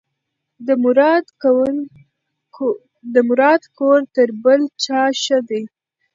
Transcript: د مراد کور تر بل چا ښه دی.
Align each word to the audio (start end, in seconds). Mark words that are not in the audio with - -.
د 3.13 3.23
مراد 3.29 3.63
کور 3.77 3.99
تر 4.15 4.29
بل 4.43 4.61
چا 4.83 5.01
ښه 5.21 5.39
دی. 5.49 5.63